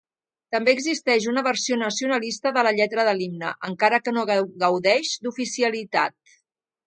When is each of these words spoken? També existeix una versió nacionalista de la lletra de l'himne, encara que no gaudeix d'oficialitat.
També 0.53 0.71
existeix 0.77 1.27
una 1.31 1.43
versió 1.47 1.77
nacionalista 1.81 2.53
de 2.55 2.63
la 2.67 2.71
lletra 2.79 3.05
de 3.09 3.13
l'himne, 3.19 3.53
encara 3.69 4.01
que 4.07 4.15
no 4.17 4.23
gaudeix 4.61 5.11
d'oficialitat. 5.27 6.19